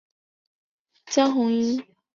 [1.05, 1.85] 江孔殷。